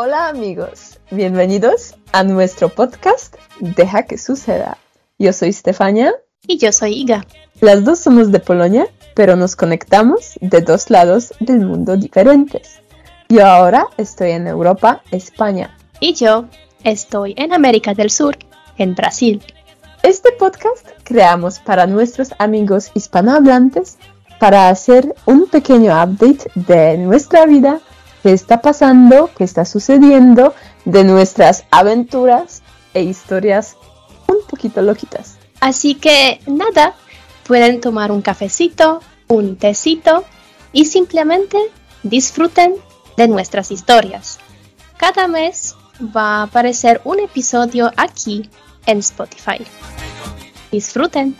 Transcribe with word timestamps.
Hola 0.00 0.28
amigos, 0.28 1.00
bienvenidos 1.10 1.96
a 2.12 2.22
nuestro 2.22 2.68
podcast 2.68 3.34
Deja 3.58 4.04
que 4.04 4.16
suceda. 4.16 4.78
Yo 5.18 5.32
soy 5.32 5.52
Stefania. 5.52 6.14
Y 6.46 6.58
yo 6.58 6.70
soy 6.70 6.92
Iga. 6.92 7.26
Las 7.60 7.82
dos 7.82 7.98
somos 7.98 8.30
de 8.30 8.38
Polonia, 8.38 8.86
pero 9.16 9.34
nos 9.34 9.56
conectamos 9.56 10.34
de 10.40 10.60
dos 10.60 10.90
lados 10.90 11.34
del 11.40 11.66
mundo 11.66 11.96
diferentes. 11.96 12.78
Yo 13.28 13.44
ahora 13.44 13.88
estoy 13.96 14.30
en 14.30 14.46
Europa, 14.46 15.02
España. 15.10 15.76
Y 15.98 16.14
yo 16.14 16.44
estoy 16.84 17.34
en 17.36 17.52
América 17.52 17.92
del 17.92 18.10
Sur, 18.10 18.38
en 18.76 18.94
Brasil. 18.94 19.42
Este 20.04 20.30
podcast 20.30 20.86
creamos 21.02 21.58
para 21.58 21.88
nuestros 21.88 22.32
amigos 22.38 22.92
hispanohablantes 22.94 23.98
para 24.38 24.68
hacer 24.68 25.16
un 25.26 25.48
pequeño 25.48 25.90
update 25.90 26.52
de 26.54 26.98
nuestra 26.98 27.46
vida 27.46 27.80
qué 28.28 28.34
está 28.34 28.60
pasando, 28.60 29.30
qué 29.38 29.42
está 29.42 29.64
sucediendo, 29.64 30.54
de 30.84 31.02
nuestras 31.02 31.64
aventuras 31.70 32.62
e 32.92 33.02
historias 33.02 33.78
un 34.26 34.46
poquito 34.46 34.82
loquitas. 34.82 35.38
Así 35.60 35.94
que 35.94 36.38
nada, 36.46 36.94
pueden 37.46 37.80
tomar 37.80 38.12
un 38.12 38.20
cafecito, 38.20 39.00
un 39.28 39.56
tecito 39.56 40.24
y 40.74 40.84
simplemente 40.84 41.56
disfruten 42.02 42.74
de 43.16 43.28
nuestras 43.28 43.70
historias. 43.70 44.40
Cada 44.98 45.26
mes 45.26 45.74
va 46.14 46.40
a 46.40 46.42
aparecer 46.42 47.00
un 47.04 47.20
episodio 47.20 47.90
aquí 47.96 48.50
en 48.84 48.98
Spotify. 48.98 49.64
Disfruten. 50.70 51.34